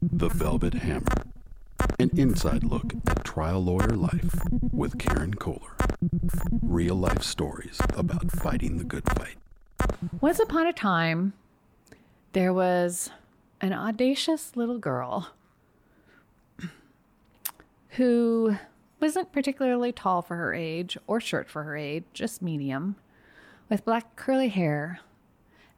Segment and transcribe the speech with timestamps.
[0.00, 1.24] The Velvet Hammer.
[1.98, 4.34] An inside look at trial lawyer life
[4.72, 5.72] with Karen Koehler.
[6.62, 9.36] Real life stories about fighting the good fight.
[10.20, 11.32] Once upon a time,
[12.32, 13.10] there was
[13.60, 15.30] an audacious little girl
[17.90, 18.56] who
[19.00, 22.94] wasn't particularly tall for her age or short for her age, just medium,
[23.68, 25.00] with black curly hair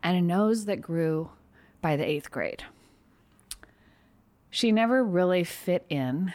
[0.02, 1.30] and a nose that grew
[1.82, 2.64] by the eighth grade.
[4.48, 6.32] She never really fit in,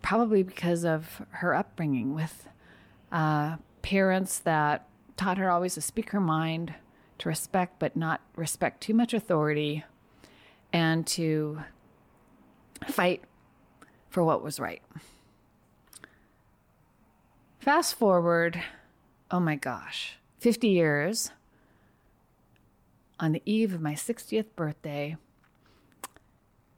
[0.00, 2.48] probably because of her upbringing with
[3.12, 6.74] uh, parents that taught her always to speak her mind,
[7.18, 9.84] to respect but not respect too much authority,
[10.72, 11.60] and to
[12.86, 13.22] fight
[14.08, 14.82] for what was right.
[17.58, 18.62] Fast forward,
[19.30, 21.30] oh my gosh, 50 years
[23.20, 25.16] on the eve of my 60th birthday,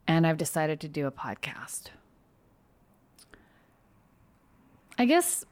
[0.05, 1.85] and I've decided to do a podcast.
[4.97, 5.45] I guess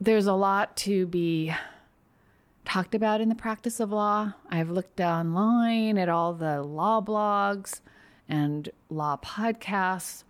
[0.00, 1.54] there's a lot to be
[2.64, 4.32] talked about in the practice of law.
[4.48, 7.80] I've looked online at all the law blogs
[8.26, 10.24] and law podcasts,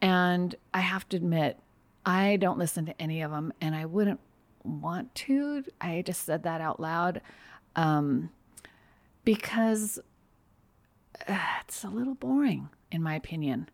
[0.00, 1.58] and I have to admit,
[2.06, 4.20] I don't listen to any of them, and I wouldn't
[4.62, 5.64] want to.
[5.80, 7.20] I just said that out loud
[7.76, 8.30] um,
[9.24, 9.98] because
[11.28, 13.68] uh, it's a little boring, in my opinion.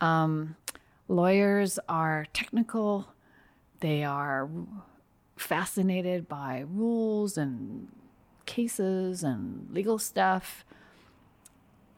[0.00, 0.56] Um,
[1.08, 3.08] lawyers are technical,
[3.80, 4.48] they are
[5.36, 7.88] fascinated by rules and
[8.46, 10.64] cases and legal stuff.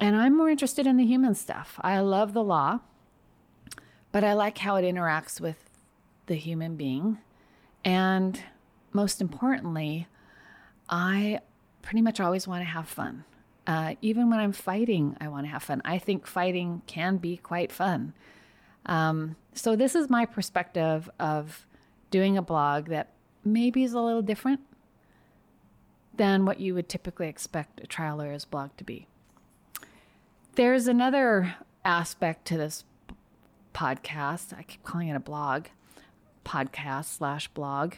[0.01, 1.79] And I'm more interested in the human stuff.
[1.83, 2.81] I love the law,
[4.13, 5.71] but I like how it interacts with
[6.27, 7.19] the human being.
[7.85, 8.41] And
[8.93, 10.09] most importantly,
[10.89, 11.41] I
[11.83, 13.25] pretty much always want to have fun.
[13.67, 15.81] Uh, even when I'm fighting, I want to have fun.
[15.85, 18.13] I think fighting can be quite fun.
[18.87, 21.67] Um, so, this is my perspective of
[22.11, 23.13] doing a blog that
[23.45, 24.61] maybe is a little different
[26.17, 29.07] than what you would typically expect a trial lawyer's blog to be.
[30.55, 32.85] There's another aspect to this
[33.75, 34.57] podcast.
[34.57, 35.67] I keep calling it a blog,
[36.45, 37.95] podcast slash blog,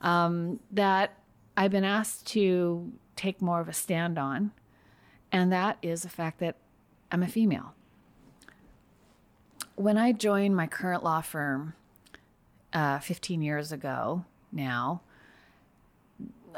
[0.00, 1.18] um, that
[1.56, 4.52] I've been asked to take more of a stand on,
[5.30, 6.56] and that is the fact that
[7.12, 7.74] I'm a female.
[9.76, 11.74] When I joined my current law firm
[12.72, 15.02] uh, 15 years ago now,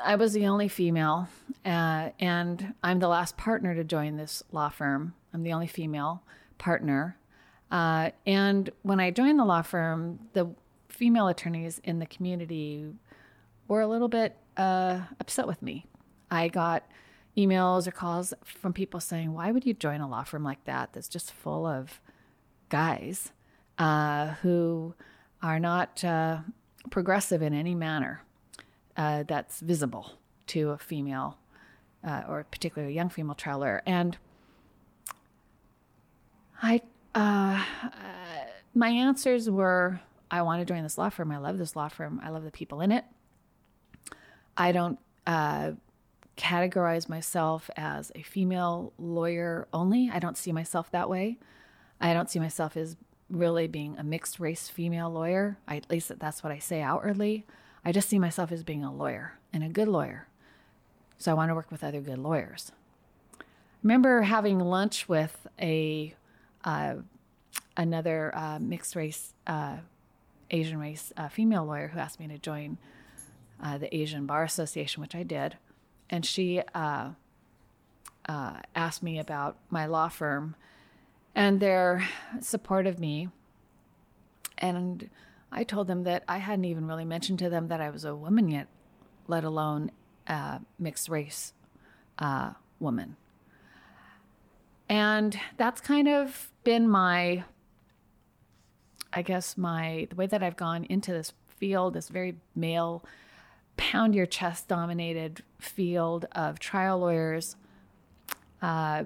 [0.03, 1.29] I was the only female,
[1.65, 5.15] uh, and I'm the last partner to join this law firm.
[5.33, 6.23] I'm the only female
[6.59, 7.17] partner.
[7.71, 10.51] Uh, and when I joined the law firm, the
[10.89, 12.93] female attorneys in the community
[13.69, 15.87] were a little bit uh, upset with me.
[16.31, 16.85] I got
[17.37, 20.93] emails or calls from people saying, Why would you join a law firm like that
[20.93, 22.01] that's just full of
[22.69, 23.33] guys
[23.79, 24.95] uh, who
[25.43, 26.39] are not uh,
[26.91, 28.23] progressive in any manner
[28.97, 30.13] uh, that's visible
[30.49, 31.39] to a female
[32.05, 33.83] uh, or particularly a young female traveler.
[33.85, 34.17] And
[36.63, 36.81] I,
[37.15, 37.63] uh,
[38.75, 40.01] my answers were,
[40.31, 41.31] I want to join this law firm.
[41.33, 42.21] I love this law firm.
[42.25, 43.05] I love the people in it.
[44.57, 45.73] I don't uh,
[46.37, 50.11] categorize myself as a female lawyer only.
[50.13, 51.39] I don't see myself that way.
[52.01, 52.97] I don't see myself as
[53.31, 55.59] really being a mixed race female lawyer.
[55.67, 57.47] I, at least that's what I say outwardly.
[57.85, 60.29] I just see myself as being a lawyer and a good lawyer.
[61.19, 62.73] So I want to work with other good lawyers.
[63.83, 66.15] Remember having lunch with a
[66.65, 66.97] uh,
[67.77, 69.77] another uh, mixed race, uh,
[70.51, 72.79] Asian race uh, female lawyer who asked me to join
[73.63, 75.57] uh, the Asian Bar Association, which I did,
[76.11, 77.11] and she uh,
[78.75, 80.57] asked me about my law firm
[81.35, 82.09] and their
[82.41, 83.29] support of me.
[84.59, 85.11] And
[85.53, 88.17] I told them that I hadn't even really mentioned to them that I was a
[88.17, 88.69] woman yet,
[89.29, 89.91] let alone
[90.27, 91.53] a mixed race
[92.19, 93.17] uh, woman.
[94.89, 97.45] And that's kind of been my,
[99.13, 103.05] I guess, my, the way that I've gone into this field, this very male,
[103.77, 107.57] pound your chest dominated field of trial lawyers,
[108.63, 109.05] uh,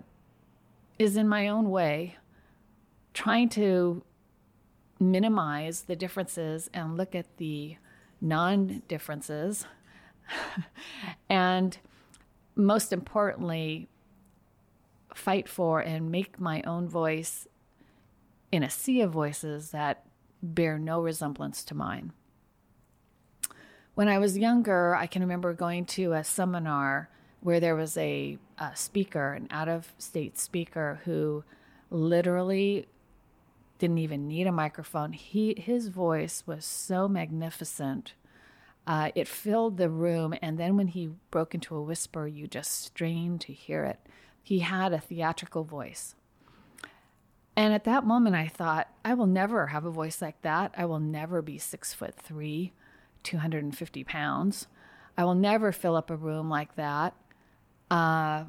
[0.99, 2.17] is in my own way
[3.15, 4.03] trying to
[4.99, 7.77] minimize the differences and look at the
[8.21, 9.67] non differences.
[11.29, 11.79] and
[12.55, 13.89] most importantly,
[15.15, 17.49] fight for and make my own voice
[18.53, 20.05] in a sea of voices that
[20.43, 22.13] bear no resemblance to mine.
[24.00, 27.11] When I was younger, I can remember going to a seminar
[27.43, 31.44] where there was a, a speaker, an out of state speaker, who
[31.91, 32.87] literally
[33.79, 35.12] didn't even need a microphone.
[35.12, 38.14] He his voice was so magnificent.
[38.87, 42.82] Uh, it filled the room, and then when he broke into a whisper, you just
[42.82, 43.99] strained to hear it.
[44.43, 46.14] He had a theatrical voice.
[47.55, 50.73] And at that moment, I thought, I will never have a voice like that.
[50.75, 52.73] I will never be six foot three,
[53.23, 54.67] 250 pounds.
[55.17, 57.15] I will never fill up a room like that.
[57.91, 58.45] Uh,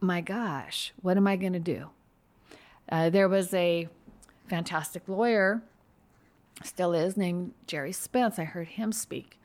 [0.00, 1.90] my gosh, what am I going to do?
[2.90, 3.88] Uh, there was a
[4.48, 5.62] fantastic lawyer,
[6.62, 8.38] still is, named Gerry Spence.
[8.38, 9.38] I heard him speak.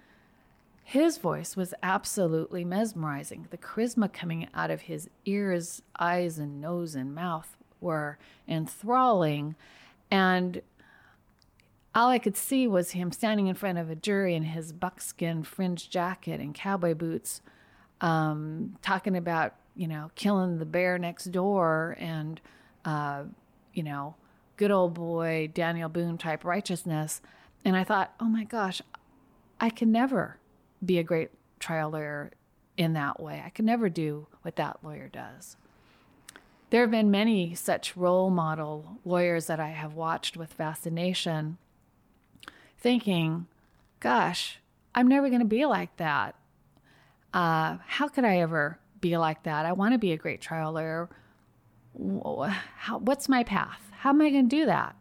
[0.83, 3.47] His voice was absolutely mesmerizing.
[3.49, 8.17] The charisma coming out of his ears, eyes, and nose and mouth were
[8.47, 9.55] enthralling.
[10.11, 10.61] And
[11.95, 15.43] all I could see was him standing in front of a jury in his buckskin
[15.43, 17.41] fringe jacket and cowboy boots,
[18.01, 22.41] um, talking about, you know, killing the bear next door and,
[22.83, 23.23] uh,
[23.73, 24.15] you know,
[24.57, 27.21] good old boy Daniel Boone type righteousness.
[27.63, 28.81] And I thought, oh my gosh,
[29.59, 30.37] I can never
[30.83, 31.29] be a great
[31.59, 32.31] trial lawyer
[32.75, 33.41] in that way.
[33.45, 35.57] I can never do what that lawyer does.
[36.71, 41.57] There have been many such role model lawyers that I have watched with fascination,
[42.83, 43.47] thinking,
[44.01, 44.59] gosh,
[44.93, 46.35] I'm never going to be like that.
[47.33, 49.65] Uh, how could I ever be like that?
[49.65, 51.09] I want to be a great trial lawyer.
[52.77, 53.81] How, what's my path?
[53.91, 54.95] How am I going to do that?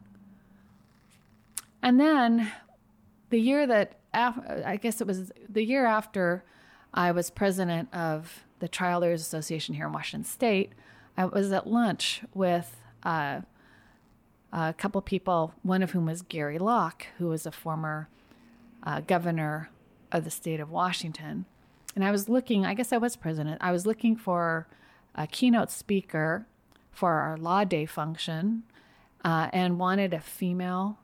[1.82, 2.50] And then
[3.30, 6.44] the year that, I guess it was the year after
[6.94, 10.72] I was president of the Trial Lawyers Association here in Washington State,
[11.16, 13.40] I was at lunch with uh,
[14.52, 18.08] a couple people, one of whom was Gary Locke, who was a former
[18.82, 19.70] uh, governor
[20.10, 21.46] of the state of Washington.
[21.94, 24.66] And I was looking, I guess I was president, I was looking for
[25.14, 26.46] a keynote speaker
[26.90, 28.64] for our Law Day function
[29.24, 30.98] uh, and wanted a female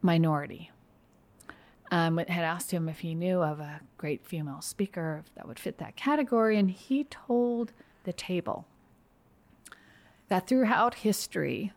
[0.00, 0.70] minority.
[1.90, 5.76] Um, had asked him if he knew of a great female speaker that would fit
[5.78, 7.72] that category, and he told
[8.04, 8.66] the table
[10.28, 11.72] that throughout history,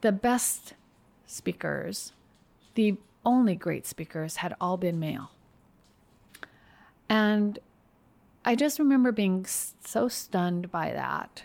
[0.00, 0.74] the best
[1.26, 2.12] speakers,
[2.74, 5.30] the only great speakers, had all been male.
[7.08, 7.58] And
[8.44, 11.44] I just remember being so stunned by that.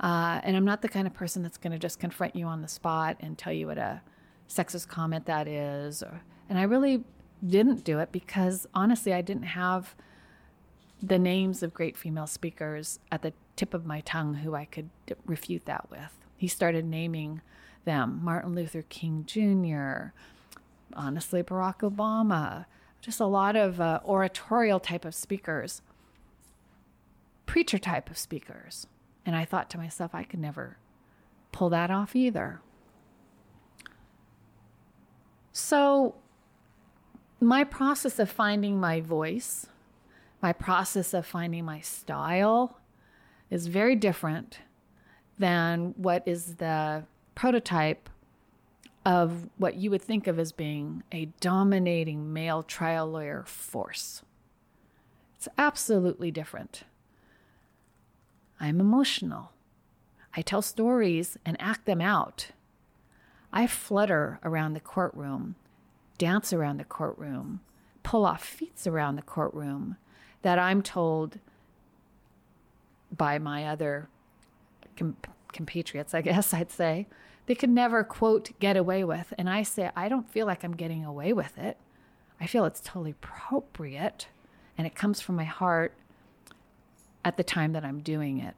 [0.00, 2.62] Uh, and I'm not the kind of person that's going to just confront you on
[2.62, 4.02] the spot and tell you what a
[4.48, 6.02] sexist comment that is.
[6.02, 7.04] Or, and I really
[7.46, 9.94] didn't do it because honestly, I didn't have
[11.02, 14.90] the names of great female speakers at the tip of my tongue who I could
[15.26, 16.23] refute that with.
[16.36, 17.40] He started naming
[17.84, 20.12] them Martin Luther King Jr.,
[20.94, 22.66] honestly, Barack Obama,
[23.00, 25.82] just a lot of uh, oratorial type of speakers,
[27.46, 28.86] preacher type of speakers.
[29.26, 30.78] And I thought to myself, I could never
[31.52, 32.60] pull that off either.
[35.52, 36.16] So,
[37.40, 39.66] my process of finding my voice,
[40.42, 42.80] my process of finding my style,
[43.50, 44.58] is very different
[45.38, 47.04] than what is the
[47.34, 48.08] prototype
[49.04, 54.22] of what you would think of as being a dominating male trial lawyer force.
[55.36, 56.84] It's absolutely different.
[58.58, 59.52] I'm emotional.
[60.36, 62.48] I tell stories and act them out.
[63.52, 65.54] I flutter around the courtroom,
[66.18, 67.60] dance around the courtroom,
[68.02, 69.96] pull off feats around the courtroom
[70.42, 71.38] that I'm told
[73.14, 74.08] by my other
[74.96, 75.16] com-
[75.52, 77.06] compatriots, I guess I'd say,
[77.46, 79.32] they could never, quote, get away with.
[79.36, 81.76] And I say, I don't feel like I'm getting away with it.
[82.40, 84.28] I feel it's totally appropriate
[84.76, 85.94] and it comes from my heart
[87.24, 88.54] at the time that I'm doing it.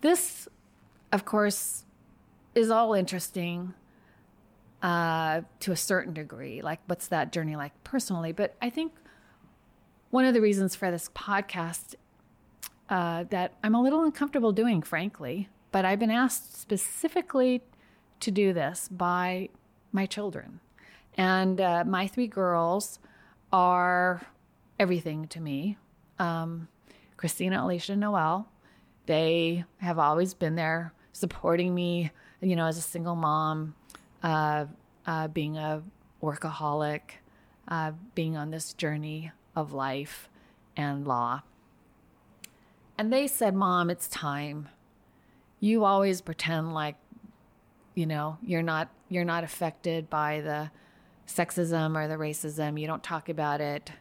[0.00, 0.48] This,
[1.12, 1.84] of course,
[2.54, 3.74] is all interesting
[4.82, 6.62] uh, to a certain degree.
[6.62, 8.32] Like, what's that journey like personally?
[8.32, 8.92] But I think
[10.10, 11.94] one of the reasons for this podcast
[12.88, 17.62] uh, that I'm a little uncomfortable doing, frankly, but I've been asked specifically
[18.20, 19.48] to do this by
[19.92, 20.60] my children.
[21.16, 22.98] And uh, my three girls
[23.52, 24.26] are
[24.78, 25.78] everything to me.
[26.18, 26.68] Um,
[27.16, 28.48] Christina, Alicia, and Noel,
[29.06, 33.74] they have always been there supporting me, you know, as a single mom,
[34.22, 34.66] uh,
[35.06, 35.82] uh, being a
[36.22, 37.00] workaholic,
[37.68, 40.28] uh, being on this journey of life
[40.76, 41.42] and law.
[42.98, 44.68] And they said, Mom, it's time.
[45.60, 46.96] You always pretend like,
[47.94, 50.70] you know, you're not you're not affected by the
[51.26, 52.80] sexism or the racism.
[52.80, 53.92] You don't talk about it.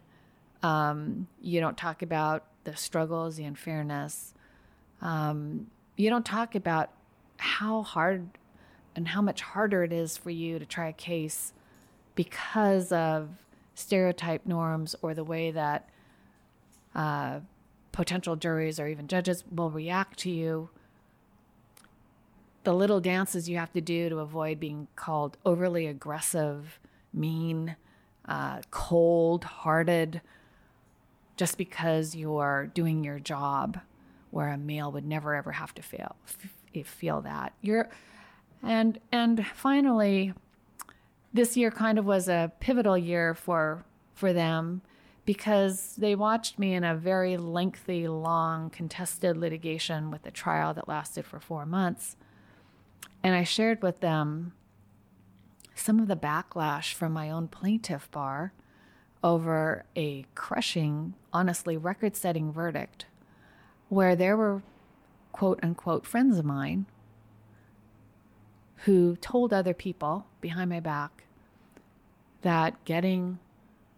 [0.64, 4.34] Um, you don't talk about the struggles, the unfairness.
[5.02, 6.90] Um, you don't talk about
[7.38, 8.30] how hard
[8.96, 11.54] and how much harder it is for you to try a case
[12.16, 13.30] because of
[13.76, 15.90] stereotype norms or the way that
[16.96, 17.40] uh,
[17.96, 20.70] potential juries or even judges will react to you.
[22.64, 26.80] The little dances you have to do to avoid being called overly aggressive,
[27.14, 27.78] mean,
[28.28, 30.22] uh, cold hearted,
[31.38, 33.80] just because you're doing your job
[34.32, 37.54] where a male would never ever have to feel, f- feel that.
[37.62, 37.90] You're,
[38.62, 40.34] and, and finally,
[41.34, 44.82] this year kind of was a pivotal year for for them
[45.26, 50.88] because they watched me in a very lengthy, long, contested litigation with a trial that
[50.88, 52.16] lasted for four months.
[53.24, 54.54] And I shared with them
[55.74, 58.54] some of the backlash from my own plaintiff bar
[59.24, 63.08] over a crushing, honestly record setting verdict
[63.90, 64.62] where there were
[65.32, 66.86] quote unquote friends of mine
[68.84, 71.24] who told other people behind my back
[72.42, 73.40] that getting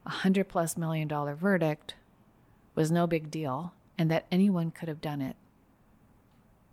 [0.07, 1.95] a hundred plus million dollar verdict
[2.75, 5.35] was no big deal and that anyone could have done it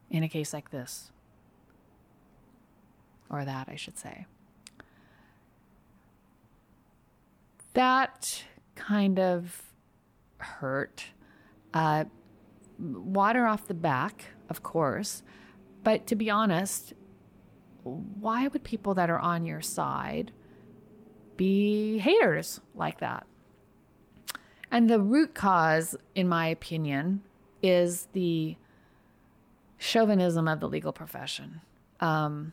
[0.08, 1.10] in a case like this.
[3.28, 4.26] Or that, I should say.
[7.72, 8.44] That
[8.76, 9.62] kind of
[10.38, 11.06] hurt.
[11.72, 12.04] Uh,
[12.78, 15.24] water off the back, of course.
[15.82, 16.92] But to be honest,
[17.82, 20.30] why would people that are on your side
[21.36, 23.26] be haters like that.
[24.70, 27.22] And the root cause, in my opinion,
[27.62, 28.56] is the
[29.78, 31.60] chauvinism of the legal profession.
[32.00, 32.52] Um,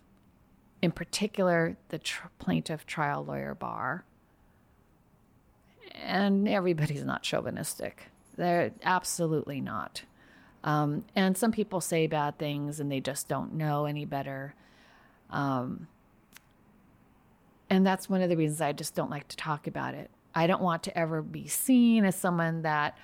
[0.81, 4.05] in particular, the tr- plaintiff trial lawyer bar.
[5.95, 8.11] And everybody's not chauvinistic.
[8.37, 10.03] They're absolutely not.
[10.63, 14.53] Um, and some people say bad things and they just don't know any better.
[15.29, 15.87] Um,
[17.71, 20.11] and that's one of the reasons I just don't like to talk about it.
[20.35, 22.97] I don't want to ever be seen as someone that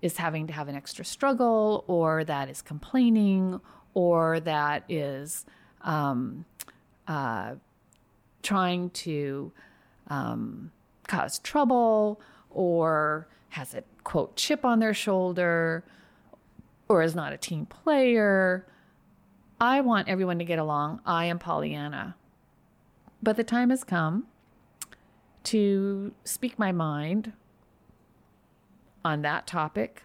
[0.00, 3.60] is having to have an extra struggle or that is complaining
[3.94, 5.44] or that is
[5.82, 6.44] um,
[7.08, 7.56] uh,
[8.44, 9.50] trying to
[10.06, 10.70] um,
[11.08, 15.82] cause trouble or has a quote chip on their shoulder
[16.88, 18.64] or is not a team player.
[19.60, 21.00] I want everyone to get along.
[21.04, 22.14] I am Pollyanna.
[23.22, 24.26] But the time has come
[25.44, 27.32] to speak my mind
[29.04, 30.02] on that topic,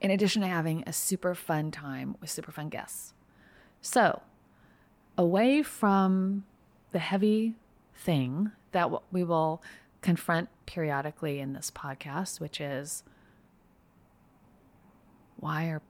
[0.00, 3.14] in addition to having a super fun time with super fun guests.
[3.80, 4.22] So,
[5.16, 6.44] away from
[6.90, 7.54] the heavy
[7.94, 9.62] thing that we will
[10.00, 13.02] confront periodically in this podcast, which is
[15.36, 15.82] why are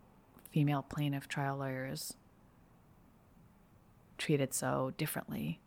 [0.51, 2.15] female plaintiff trial lawyers
[4.19, 5.61] treated so differently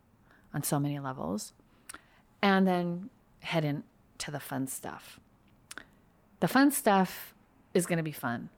[0.54, 1.52] on so many levels,
[2.40, 5.20] and then head into the fun stuff.
[6.40, 7.34] The fun stuff
[7.74, 8.48] is going to be fun.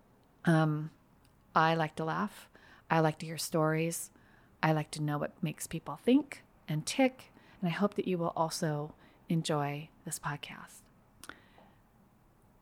[0.45, 0.91] Um,
[1.55, 2.49] I like to laugh.
[2.91, 4.11] I like to hear stories.
[4.63, 7.33] I like to know what makes people think and tick.
[7.61, 8.95] And I hope that you will also
[9.29, 10.81] enjoy this podcast.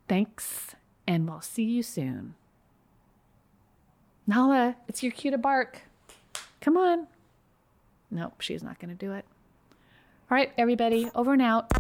[0.09, 0.75] Thanks,
[1.07, 2.35] and we'll see you soon.
[4.27, 5.83] Nala, it's your cue to bark.
[6.61, 7.07] Come on.
[8.13, 9.25] Nope, she's not going to do it.
[10.31, 11.73] All right, everybody, over and out.